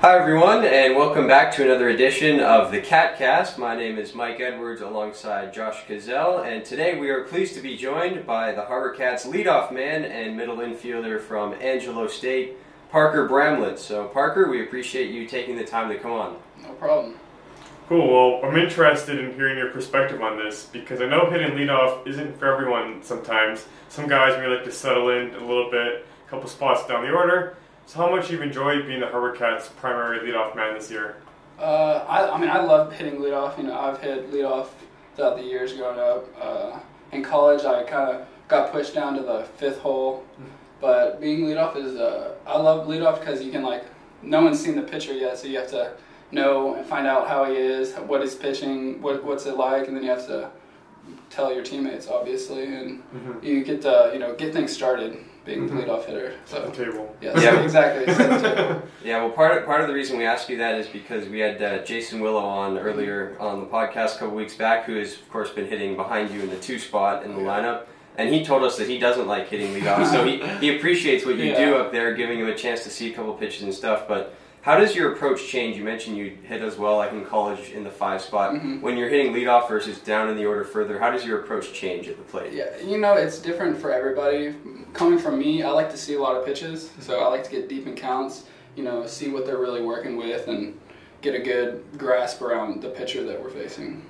[0.00, 3.58] Hi everyone, and welcome back to another edition of the CatCast.
[3.58, 7.76] My name is Mike Edwards alongside Josh Gazelle, and today we are pleased to be
[7.76, 12.56] joined by the Harbor Cats leadoff man and middle infielder from Angelo State,
[12.92, 13.80] Parker Bramlett.
[13.80, 16.36] So Parker, we appreciate you taking the time to come on.
[16.62, 17.16] No problem.
[17.88, 18.38] Cool.
[18.38, 22.38] Well, I'm interested in hearing your perspective on this because I know hitting leadoff isn't
[22.38, 23.66] for everyone sometimes.
[23.88, 27.10] Some guys may like to settle in a little bit, a couple spots down the
[27.10, 27.56] order.
[27.88, 31.16] So, how much you've enjoyed being the Harbor Cats' primary leadoff man this year?
[31.58, 33.56] Uh, I, I mean, I love hitting leadoff.
[33.56, 34.66] You know, I've hit leadoff
[35.16, 36.26] throughout the years growing up.
[36.38, 36.78] Uh,
[37.12, 40.22] in college, I kind of got pushed down to the fifth hole.
[40.82, 43.86] But being leadoff is, uh, I love leadoff because you can, like,
[44.22, 45.94] no one's seen the pitcher yet, so you have to
[46.30, 49.96] know and find out how he is, what he's pitching, what, what's it like, and
[49.96, 50.50] then you have to
[51.30, 53.42] tell your teammates, obviously, and Mhm.
[53.42, 55.16] you get to, you know, get things started
[55.48, 56.34] being the leadoff hitter.
[56.44, 57.16] Set So, the table.
[57.20, 57.60] yes, Yeah.
[57.62, 58.04] exactly.
[58.04, 58.82] The table.
[59.02, 61.38] Yeah, well, part of, part of the reason we ask you that is because we
[61.40, 65.14] had uh, Jason Willow on earlier on the podcast a couple weeks back, who has,
[65.14, 67.84] of course, been hitting behind you in the two spot in the lineup.
[68.16, 71.36] And he told us that he doesn't like hitting leadoff, so he, he appreciates what
[71.36, 74.06] you do up there, giving him a chance to see a couple pitches and stuff.
[74.08, 74.34] But
[74.68, 75.78] how does your approach change?
[75.78, 78.52] You mentioned you hit as well, like in college, in the five spot.
[78.52, 78.82] Mhm.
[78.82, 82.06] When you're hitting leadoff versus down in the order further, how does your approach change
[82.06, 82.52] at the plate?
[82.52, 84.54] Yeah, you know, it's different for everybody.
[84.92, 87.50] Coming from me, I like to see a lot of pitches, so I like to
[87.50, 88.44] get deep in counts,
[88.76, 90.78] you know, see what they're really working with and
[91.22, 94.02] get a good grasp around the pitcher that we're facing.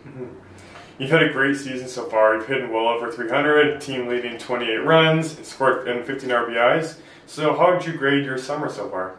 [0.99, 2.35] You've had a great season so far.
[2.35, 6.97] You've hit well over 300, team leading 28 runs, and scored and 15 RBIs.
[7.27, 9.15] So, how would you grade your summer so far?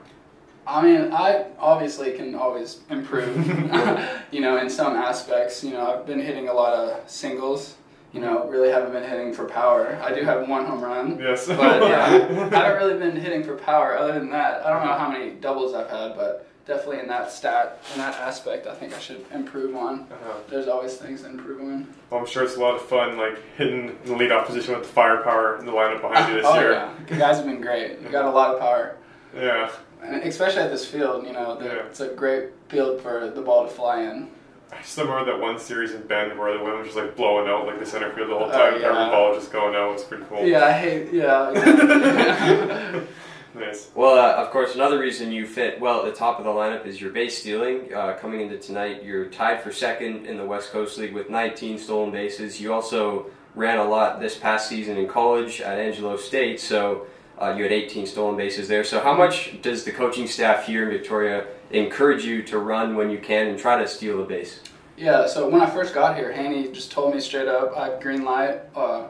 [0.70, 3.36] I mean, I obviously can always improve,
[4.31, 5.64] you know, in some aspects.
[5.64, 7.76] You know, I've been hitting a lot of singles,
[8.14, 10.00] you know, really haven't been hitting for power.
[10.03, 11.20] I do have one home run.
[11.20, 11.48] Yes.
[11.48, 12.06] But yeah,
[12.53, 13.98] I haven't really been hitting for power.
[13.98, 17.31] Other than that, I don't know how many doubles I've had, but definitely in that
[17.31, 20.02] stat, in that aspect, I think I should improve on.
[20.02, 20.33] Uh-huh.
[20.50, 21.88] There's always things to improve on.
[22.11, 24.83] Well, I'm sure it's a lot of fun, like hitting in the leadoff position with
[24.83, 26.73] the firepower in the lineup behind you this oh year.
[26.73, 27.99] yeah, the guys have been great.
[28.02, 28.98] You got a lot of power,
[29.36, 29.71] Yeah.
[30.04, 31.26] And especially at this field.
[31.26, 31.86] You know, the, Yeah.
[31.87, 34.30] it's a great field for the ball to fly in.
[34.71, 37.49] I still remember that one series in Bend where the wind was just like blowing
[37.49, 38.76] out like the center field the whole Oh, time.
[38.76, 39.09] Every yeah.
[39.09, 39.93] ball just going out.
[39.93, 40.45] It's pretty cool.
[40.45, 41.11] Yeah, I hate.
[41.11, 41.52] Yeah.
[41.54, 43.02] yeah.
[43.55, 43.89] Nice.
[43.95, 46.86] Well, uh, of course, another reason you fit well at the top of the lineup
[46.86, 47.92] is your base stealing.
[47.92, 51.80] Uh, coming into tonight, you're tied for second in the West Coast League with 19
[51.80, 52.61] stolen bases.
[52.61, 57.08] You also ran a lot this past season in college at Angelo State, so
[57.42, 58.83] uh, you had 18 stolen bases there.
[58.83, 63.10] So, how much does the coaching staff here in Victoria encourage you to run when
[63.10, 64.61] you can and try to steal a base?
[64.98, 68.02] Yeah, so when I first got here, Haney just told me straight up I have
[68.02, 69.08] green light uh,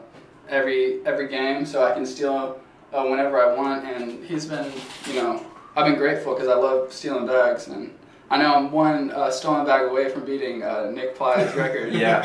[0.48, 2.60] every every game, so I can steal
[2.92, 3.84] uh, whenever I want.
[3.84, 4.70] And he's been,
[5.06, 5.44] you know,
[5.76, 7.92] I've been grateful because I love stealing bags, and
[8.30, 11.92] I know I'm one uh, stolen bag away from beating uh, Nick Ply's record.
[12.00, 12.22] Yeah.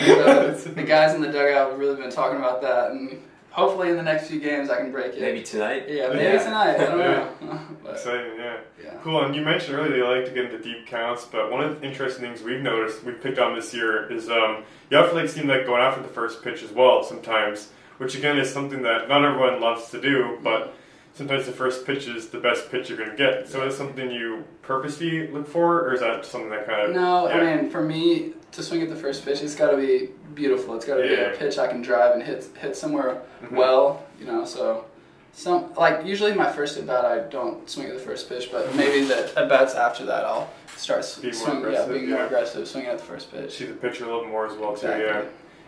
[0.55, 3.19] So the guys in the dugout have really been talking about that, and
[3.55, 5.21] hopefully in the next few games I can break it.
[5.21, 5.85] Maybe tonight?
[5.87, 6.75] Yeah, maybe tonight.
[6.79, 7.29] I don't Yeah.
[7.41, 7.59] know.
[7.83, 8.57] but, Exciting, yeah.
[8.83, 8.93] yeah.
[9.01, 9.23] Cool.
[9.23, 11.87] And you mentioned earlier they like to get into deep counts, but one of the
[11.87, 15.29] interesting things we've noticed, we've picked on this year, is um, you have to like
[15.29, 19.07] seem like going after the first pitch as well sometimes, which again is something that
[19.07, 20.75] not everyone loves to do, but
[21.15, 23.47] sometimes the first pitch is the best pitch you're going to get.
[23.47, 26.95] So is it something you purposely look for, or is that something that kind of
[26.95, 27.35] No, yeah.
[27.35, 30.75] I mean for me to swing at the first pitch, it's got to be beautiful.
[30.75, 33.51] It's got to be a pitch I can drive and hit hit somewhere Mhm.
[33.51, 34.05] well.
[34.19, 34.85] You know, so
[35.33, 38.73] some like usually my first at bat I don't swing at the first pitch, but
[38.75, 41.71] maybe the at bats after that I'll start Be more swinging.
[41.71, 43.57] Yeah, being more aggressive, swinging at the first pitch.
[43.57, 45.01] see the pitcher a little more as well Exactly.
[45.05, 45.07] too?
[45.09, 45.21] Yeah.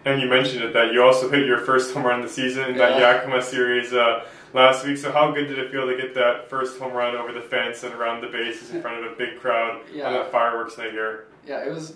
[0.06, 2.70] And you mentioned it that you also hit your first home run of the season
[2.70, 4.24] in that Yakima series uh,
[4.58, 4.98] last week.
[4.98, 7.84] So how good did it feel to get that first home run over the fence
[7.84, 10.08] and around the bases in front of a big crowd Yeah.
[10.08, 11.28] on that fireworks night here?
[11.46, 11.96] Yeah, it was.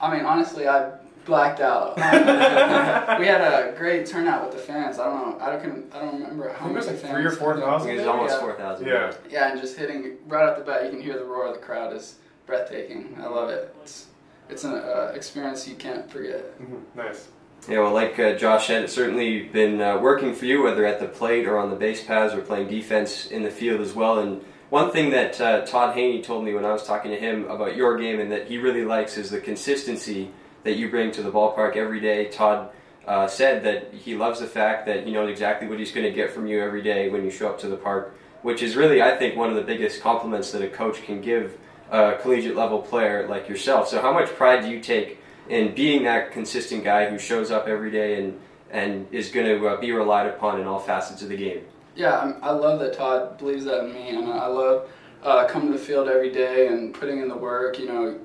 [0.00, 0.92] I mean, honestly, I
[1.24, 1.96] blacked out.
[3.18, 4.98] we had a great turnout with the fans.
[4.98, 5.44] I don't know.
[5.44, 5.94] I don't.
[5.94, 7.12] I don't remember I how many like fans.
[7.12, 7.88] three or four I thousand.
[7.88, 8.12] think it's Yeah.
[8.12, 8.86] almost 4,000.
[8.86, 9.12] Yeah.
[9.28, 11.60] Yeah, and just hitting right off the bat, you can hear the roar of the
[11.60, 12.16] crowd is
[12.46, 13.16] breathtaking.
[13.20, 13.74] I love it.
[13.82, 14.06] It's
[14.48, 16.56] it's an uh, experience you can't forget.
[16.60, 17.26] Mhm, Nice.
[17.68, 21.00] Yeah, well, like uh, Josh said, it's certainly been uh, working for you, whether at
[21.00, 24.20] the plate or on the base paths or playing defense in the field as well.
[24.20, 27.50] And one thing that uh, Todd Haney told me when I was talking to him
[27.50, 30.30] about your game and that he really likes is the consistency
[30.62, 32.26] that you bring to the ballpark every day.
[32.26, 32.70] Todd
[33.04, 36.12] uh, said that he loves the fact that he knows exactly what he's going to
[36.12, 39.02] get from you every day when you show up to the park, which is really,
[39.02, 41.58] I think, one of the biggest compliments that a coach can give
[41.90, 43.88] a collegiate level player like yourself.
[43.88, 47.68] So, how much pride do you take in being that consistent guy who shows up
[47.68, 48.40] every day and
[48.70, 51.62] and is going to uh, be relied upon in all facets of the game?
[51.94, 54.88] Yeah, I'm, I love that Todd believes that in me, and I love
[55.22, 57.78] uh, coming to the field every day and putting in the work.
[57.78, 58.20] You know,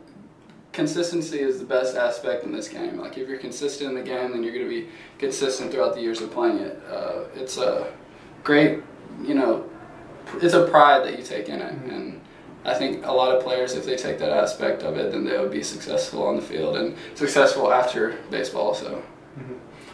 [0.74, 2.98] consistency is the best aspect in this game.
[2.98, 4.90] Like if you're consistent in the game, then you're going to be
[5.20, 6.82] consistent throughout the years of playing it.
[6.90, 7.94] Uh, it's a
[8.44, 8.82] great,
[9.24, 9.70] you know,
[10.36, 12.22] it's a pride that you take in it, and
[12.64, 15.50] I think a lot of players, if they take that aspect of it, then they'll
[15.50, 18.74] be successful on the field and successful after baseball.
[18.74, 19.02] So.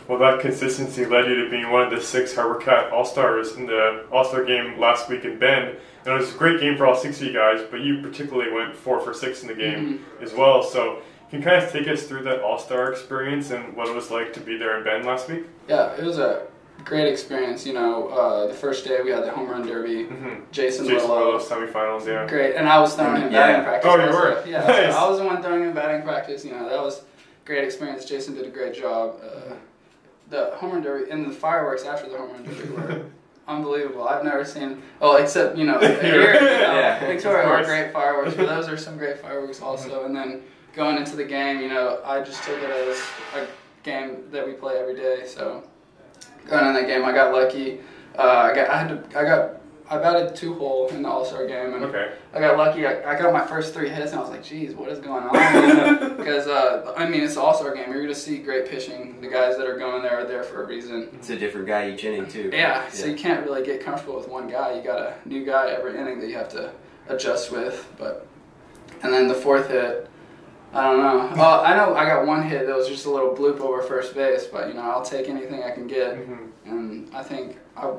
[0.07, 3.55] Well, that consistency led you to being one of the six Harbor Cat All Stars
[3.55, 5.77] in the All Star game last week in Bend.
[6.05, 8.51] And it was a great game for all six of you guys, but you particularly
[8.51, 10.23] went four for six in the game Mhm.
[10.23, 10.63] as well.
[10.63, 10.99] So,
[11.29, 14.09] can you kind of take us through that All Star experience and what it was
[14.09, 15.43] like to be there in Bend last week?
[15.67, 16.43] Yeah, it was a
[16.85, 17.65] great experience.
[17.65, 20.05] You know, uh, the first day we had the home run derby.
[20.05, 20.41] Mm-hmm.
[20.51, 21.39] Jason, Jason Willow.
[21.39, 22.27] Semifinals, yeah.
[22.27, 23.47] Great, and I was throwing him Yeah.
[23.47, 23.91] batting practice.
[23.91, 24.43] Oh, you were?
[24.47, 24.93] Yeah, Nice.
[24.93, 26.45] so I was the one throwing in batting practice.
[26.45, 27.03] You know, that was
[27.45, 28.05] great experience.
[28.05, 29.19] Jason did a great job.
[29.23, 29.53] Uh,
[30.29, 33.05] the home run derby and the fireworks after the home run derby were
[33.47, 34.07] unbelievable.
[34.07, 38.33] I've never seen, well, except you know, here, you know, Yeah, Victoria were great fireworks,
[38.35, 40.03] but those are some great fireworks also.
[40.05, 40.43] And then
[40.73, 43.01] going into the game, you know, I just took it as
[43.35, 43.47] a
[43.83, 45.23] game that we play every day.
[45.25, 45.63] So
[46.47, 47.79] going in that game, I got lucky.
[48.17, 48.21] Uh,
[48.51, 49.51] I got, I had to, I got,
[49.89, 52.11] I batted two hole in the All Star game, and Okay.
[52.33, 52.85] I got lucky.
[52.85, 55.23] I, I got my first three hits, and I was like, "Geez, what is going
[55.23, 57.85] on?" Because uh, I mean, it's the All Star game.
[57.89, 59.21] You're going to see great pitching.
[59.21, 61.07] The guys that are going there are there for a reason.
[61.13, 62.49] It's a different guy each inning too.
[62.51, 64.75] Yeah, so you can't really get comfortable with one guy.
[64.75, 66.71] You got a new guy every inning that you have to
[67.07, 67.87] adjust with.
[67.97, 68.27] But
[69.03, 70.09] and then the fourth hit,
[70.73, 71.35] I don't know.
[71.35, 74.13] Well, I know I got one hit that was just a little bloop over first
[74.13, 76.15] base, but you know I'll take anything I can get.
[76.15, 76.49] Mhm.
[76.65, 77.91] And I think I,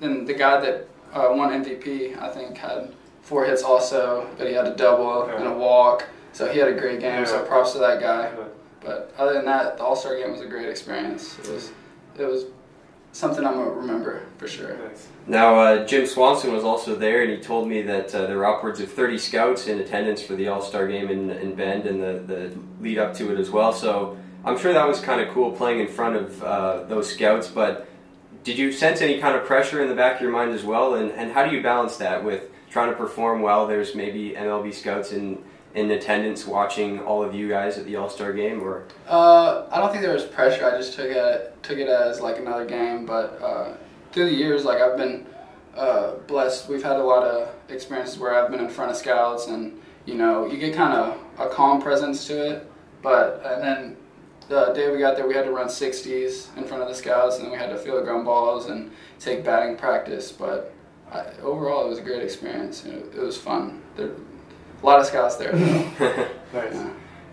[0.00, 2.92] then the guy that uh, won MVP, I think had
[3.22, 6.06] four hits also, but he had a double and a walk.
[6.32, 7.24] So he had a great game.
[7.26, 8.30] So props to that guy.
[8.80, 11.38] But other than that, the All Star game was a great experience.
[11.38, 11.70] It was,
[12.18, 12.44] it was
[13.16, 14.76] something I'm gonna remember for sure.
[14.76, 15.08] Nice.
[15.26, 18.46] Now, uh, Jim Swanson was also there, and he told me that uh, there were
[18.46, 22.02] upwards of 30 scouts in attendance for the All Star game in, in Bend and
[22.02, 23.72] the, the lead up to it as well.
[23.72, 27.48] So I'm sure that was kind of cool playing in front of uh, those scouts.
[27.48, 27.88] But
[28.44, 30.94] did you sense any kind of pressure in the back of your mind as well?
[30.94, 33.66] And, and how do you balance that with trying to perform well?
[33.66, 35.42] There's maybe MLB scouts in,
[35.76, 39.78] in attendance watching all of you guys at the All Star game, or Uh, I
[39.78, 40.66] don't think there was pressure.
[40.66, 43.04] I just took it took it as like another game.
[43.04, 43.74] But uh,
[44.10, 45.26] through the years, like I've been
[45.76, 46.68] uh, blessed.
[46.68, 50.14] We've had a lot of experiences where I've been in front of scouts, and you
[50.14, 52.70] know, you get kind of a calm presence to it.
[53.02, 53.96] But and then
[54.48, 57.36] the day we got there, we had to run 60s in front of the scouts,
[57.36, 58.90] and then we had to field ground balls and
[59.20, 60.32] take batting practice.
[60.32, 60.72] But
[61.12, 62.86] I, overall, it was a great experience.
[62.86, 63.82] It, it was fun.
[63.96, 64.12] There,
[64.86, 65.52] a lot of scouts there.
[66.54, 66.76] Nice.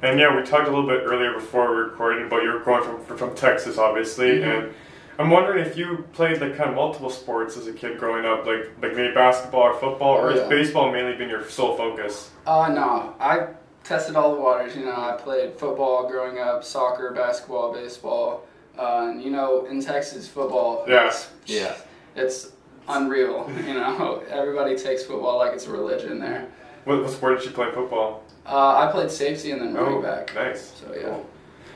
[0.01, 2.83] And yeah, we talked a little bit earlier before we recorded about you were going
[2.83, 4.44] from from Texas, obviously, Mhm.
[4.65, 4.73] and
[5.19, 8.45] I'm wondering if you played like kind of multiple sports as a kid growing up,
[8.45, 12.31] like like maybe basketball or football, or Oh, has baseball mainly been your sole focus?
[12.45, 13.47] Uh, no, I
[13.85, 14.75] tested all the waters.
[14.75, 18.45] You know, I played football growing up, soccer, basketball, baseball,
[18.77, 20.83] uh, and you know, in Texas, football.
[20.88, 21.07] Yeah.
[21.09, 21.75] is- Yeah.
[22.15, 22.51] It's
[22.89, 23.49] unreal.
[23.67, 26.47] You know, everybody takes football like it's a religion there.
[26.85, 28.24] What, what sport did you play football?
[28.45, 30.33] Uh, I played safety and then running back.
[30.35, 30.74] nice.
[30.80, 31.18] So yeah.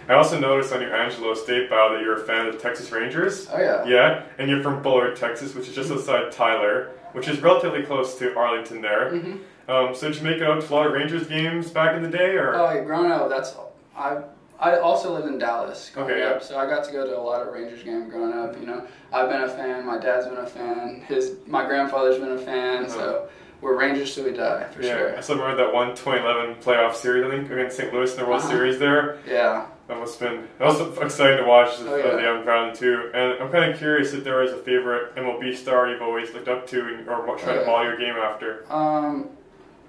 [0.09, 2.91] I also noticed on your Angelo State bio that you're a fan of the Texas
[2.91, 3.47] Rangers.
[3.51, 3.85] Oh yeah.
[3.85, 8.17] Yeah, and you're from Bullard, Texas, which is just outside Tyler, which is relatively close
[8.19, 9.09] to Arlington there.
[9.17, 9.37] hmm
[9.69, 12.03] Um, so did you make it out to a lot of Rangers games back in
[12.03, 12.55] the day, or?
[12.55, 13.55] Oh, yeah, growing up, that's
[13.95, 14.21] I.
[14.59, 16.47] I also lived in Dallas Okay, up, yeah.
[16.47, 18.59] so I got to go to a lot of Rangers games growing up.
[18.59, 19.85] You know, I've been a fan.
[19.85, 21.01] My dad's been a fan.
[21.07, 22.85] His my grandfather's been a fan.
[22.85, 22.93] Uh-huh.
[22.93, 23.29] So
[23.61, 25.17] we're Rangers till we die for yeah, sure.
[25.17, 27.93] I still remember that one 2011 playoff series, I think, against St.
[27.93, 28.49] Louis in the World Uh-huh.
[28.49, 29.17] Series there.
[29.27, 29.65] Yeah.
[29.87, 32.03] That must have been that was exciting to watch as Oh, yeah.
[32.05, 33.09] as a young fan too.
[33.13, 36.49] And I'm kind of curious if there is a favorite MLB star you've always looked
[36.49, 37.65] up to and, or tried Oh, to yeah.
[37.67, 38.65] model your game after.
[38.71, 39.29] Um,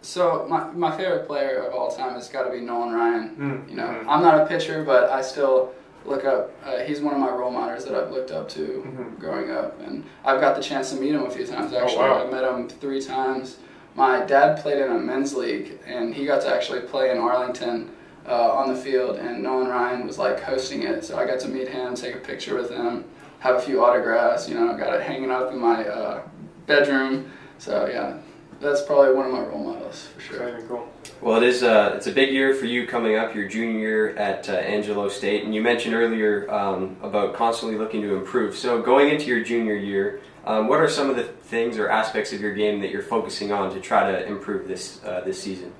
[0.00, 3.36] so my, my favorite player of all time has got to be Nolan Ryan.
[3.36, 4.04] Mm, You know, mhm.
[4.08, 5.72] I'm not a pitcher, but I still
[6.04, 6.50] look up.
[6.64, 9.18] Uh, he's one of my role models that I've looked up to Mhm.
[9.18, 11.72] growing up, and I've got the chance to meet him a few times.
[11.74, 12.26] Oh, Actually, wow.
[12.26, 13.56] I met him three times.
[13.94, 17.90] My dad played in a men's league, and he got to actually play in Arlington
[18.28, 21.04] uh, on the field, and Nolan Ryan was like hosting it.
[21.04, 23.04] So I got to meet him, take a picture with him,
[23.40, 24.48] have a few autographs.
[24.48, 26.20] You know, got it hanging up in my uh,
[26.66, 27.30] bedroom.
[27.58, 28.14] So yeah,
[28.60, 30.48] that's probably one of my role models for sure.
[30.48, 30.88] Exciting, cool.
[31.20, 31.62] Well, it is.
[31.62, 35.08] Uh, it's a big year for you coming up, your junior year at uh, Angelo
[35.08, 38.56] State, and you mentioned earlier um, about constantly looking to improve.
[38.56, 42.32] So, going into your junior year, um, what are some of the things or aspects
[42.32, 45.72] of your game that you're focusing on to try to improve this uh, this season?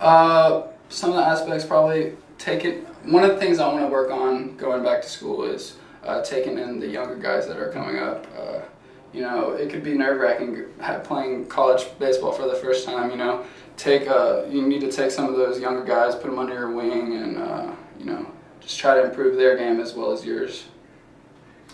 [0.00, 2.84] Uh, some of the aspects probably taking.
[3.04, 6.22] One of the things I want to work on going back to school is uh,
[6.22, 8.26] taking in the younger guys that are coming up.
[9.12, 10.64] You know, it could be nerve wracking
[11.04, 13.10] playing college baseball for the first time.
[13.10, 13.44] You know,
[13.76, 16.70] take uh, you need to take some of those younger guys, put them under your
[16.70, 18.26] wing, and uh, you know,
[18.60, 20.66] just try to improve their game as well as yours.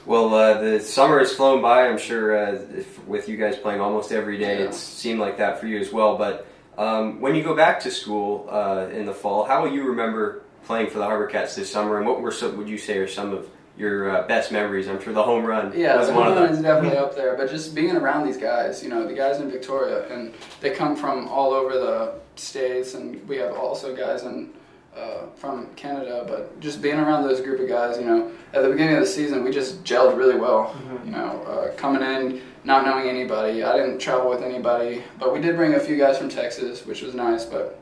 [0.07, 1.89] Well, uh, the summer has flown by.
[1.89, 4.67] I'm sure uh, if, with you guys playing almost every day, Yeah.
[4.67, 6.19] it seemed like that for you as well.
[6.19, 9.85] But um, when you go back to school uh, in the fall, how will you
[9.89, 11.97] remember playing for the Harbor Cats this summer?
[11.97, 14.89] And what were some, would you say are some of your uh, best memories?
[14.89, 16.57] I'm sure the home run Yeah, was the one home of run them.
[16.57, 17.37] is definitely up there.
[17.37, 20.95] But just being around these guys, you know, the guys in Victoria, and they come
[20.97, 24.51] from all over the states, and we have also guys in
[24.97, 26.25] uh, from Canada.
[26.29, 29.07] But just being around those group of guys, you know, at the beginning of the
[29.09, 30.75] season, we just gelled really well.
[31.05, 33.65] You know, uh, coming in, not knowing anybody.
[33.65, 37.03] I didn't travel with anybody, but we did bring a few guys from Texas, which
[37.03, 37.45] was nice.
[37.45, 37.81] But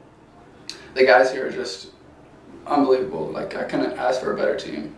[0.94, 1.88] the guys here are just
[2.66, 3.26] unbelievable.
[3.30, 4.94] Like I couldn't ask for a better team.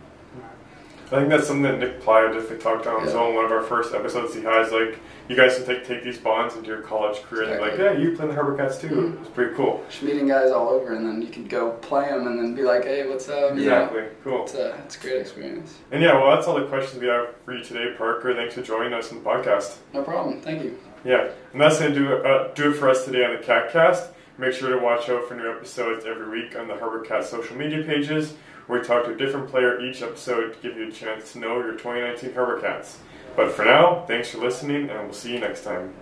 [1.11, 3.19] I think that's something that Nick Playa definitely talked on his Yeah.
[3.19, 4.33] own one of our first episodes.
[4.33, 4.97] He has like
[5.29, 7.91] you guys can take take these bonds into your college career and be like, yeah,
[7.93, 8.87] you play the Harbor Cats too.
[8.89, 9.21] Mhm.
[9.21, 9.83] It's pretty cool.
[9.89, 12.61] Just meeting guys all over, and then you can go play them, and then be
[12.63, 13.77] like, "Hey, what's up?" You know?
[13.83, 14.03] Exactly.
[14.23, 14.43] Cool.
[14.43, 15.75] It's a, it's a great experience.
[15.91, 18.33] And yeah, well, that's all the questions we have for you today, Parker.
[18.33, 19.75] Thanks for joining us on the podcast.
[19.93, 20.41] No problem.
[20.41, 20.77] Thank you.
[21.03, 24.07] Yeah, and that's gonna do it, uh, do it for us today on the CatCast.
[24.37, 27.55] Make sure to watch out for new episodes every week on the Harbor Cat social
[27.55, 28.33] media pages,
[28.67, 31.59] we talk to a different player each episode to give you a chance to know
[31.59, 32.99] your 2019 Harbor Cats.
[33.35, 35.93] But for now, thanks for listening, and we'll see you next time.